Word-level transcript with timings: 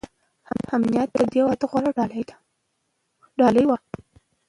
امنیت 0.75 1.09
د 1.19 1.21
دې 1.31 1.39
ولایت 1.45 1.61
غوره 1.69 1.89
ډالۍ 3.37 3.63
وي. 3.67 3.77